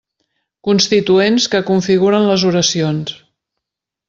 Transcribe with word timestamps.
Constituents 0.67 1.45
que 1.55 1.61
configuren 1.69 2.27
les 2.31 2.47
oracions. 2.53 3.15